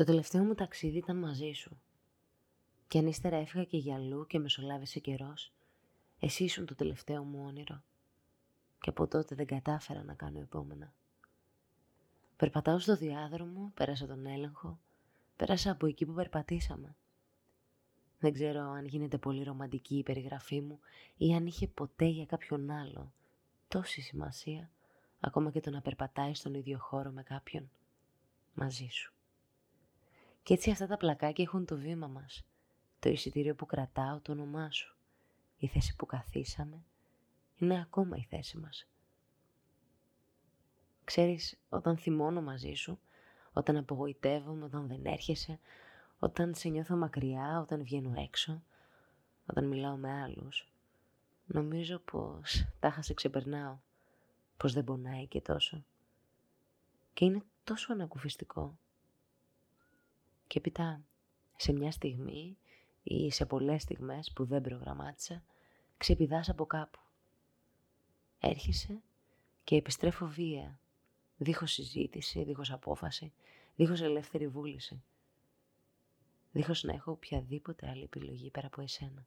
[0.00, 1.80] Το τελευταίο μου ταξίδι ήταν μαζί σου.
[2.88, 5.52] Και αν ύστερα έφυγα και για αλλού και μεσολάβησε καιρός,
[6.20, 7.82] εσύ ήσουν το τελευταίο μου όνειρο.
[8.80, 10.92] Και από τότε δεν κατάφερα να κάνω επόμενα.
[12.36, 14.78] Περπατάω στο διάδρομο, πέρασα τον έλεγχο,
[15.36, 16.96] πέρασα από εκεί που περπατήσαμε.
[18.18, 20.80] Δεν ξέρω αν γίνεται πολύ ρομαντική η περιγραφή μου
[21.16, 23.12] ή αν είχε ποτέ για κάποιον άλλο
[23.68, 24.70] τόση σημασία,
[25.20, 27.70] ακόμα και το να περπατάει στον ίδιο χώρο με κάποιον,
[28.54, 29.14] μαζί σου.
[30.42, 32.44] Και έτσι αυτά τα πλακάκια έχουν το βήμα μας,
[32.98, 34.96] το εισιτήριο που κρατάω, το όνομά σου.
[35.58, 36.84] Η θέση που καθίσαμε
[37.56, 38.88] είναι ακόμα η θέση μας.
[41.04, 42.98] Ξέρεις, όταν θυμώνω μαζί σου,
[43.52, 45.58] όταν απογοητεύομαι, όταν δεν έρχεσαι,
[46.18, 48.62] όταν σε νιώθω μακριά, όταν βγαίνω έξω,
[49.46, 50.72] όταν μιλάω με άλλους,
[51.46, 53.78] νομίζω πως τα σε ξεπερνάω,
[54.56, 55.84] πως δεν πονάει και τόσο.
[57.14, 58.78] Και είναι τόσο ανακουφιστικό.
[60.50, 61.02] Και έπειτα,
[61.56, 62.58] σε μια στιγμή
[63.02, 65.42] ή σε πολλές στιγμές που δεν προγραμμάτισα,
[65.96, 66.98] ξεπηδάς από κάπου.
[68.40, 69.02] Έρχεσαι
[69.64, 70.78] και επιστρέφω βία,
[71.36, 73.32] δίχως συζήτηση, δίχως απόφαση,
[73.76, 75.02] δίχως ελεύθερη βούληση.
[76.52, 79.26] Δίχως να έχω οποιαδήποτε άλλη επιλογή πέρα από εσένα.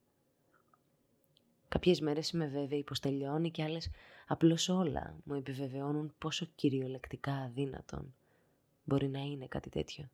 [1.67, 3.89] Κάποιες μέρες είμαι βέβαιη πως τελειώνει και άλλες
[4.27, 8.15] απλώς όλα μου επιβεβαιώνουν πόσο κυριολεκτικά αδύνατον
[8.83, 10.09] μπορεί να είναι κάτι τέτοιο.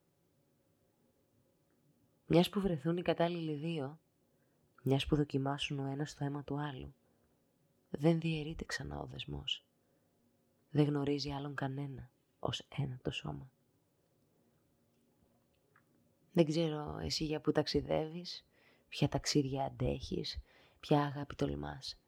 [2.32, 4.00] Μιας που βρεθούν οι κατάλληλοι δύο,
[4.84, 6.94] μιας που δοκιμάσουν ο ένας το αίμα του άλλου,
[7.90, 9.66] δεν διαιρείται ξανά ο δεσμός.
[10.70, 13.52] Δεν γνωρίζει άλλον κανένα ως ένα το σώμα.
[16.34, 18.46] Δεν ξέρω εσύ για που ταξιδεύεις,
[18.90, 20.40] ποια ταξίδια αντέχεις,
[20.80, 22.00] ποια αγάπη τολμάς.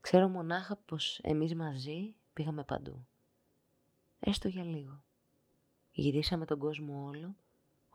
[0.00, 3.06] Ξέρω μονάχα πως εμείς μαζί πήγαμε παντού.
[4.20, 5.02] Έστω για λίγο.
[5.92, 7.34] Γυρίσαμε τον κόσμο όλο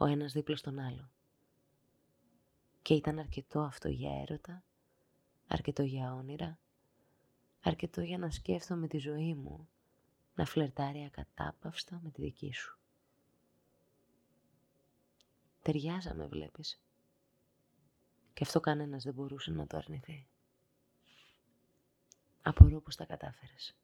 [0.02, 1.10] ο ένας δίπλα στον άλλο.
[2.82, 4.64] Και ήταν αρκετό αυτό για έρωτα,
[5.48, 6.60] αρκετό για όνειρα,
[7.62, 9.70] αρκετό για να σκέφτομαι τη ζωή μου,
[10.36, 12.78] να φλερτάρει ακατάπαυστα με τη δική σου.
[15.62, 16.82] Ταιριάζαμε βλέπεις.
[18.34, 20.28] Και αυτό κανένας δεν μπορούσε να το αρνηθεί.
[22.42, 23.76] Απορώ πως τα κατάφερες.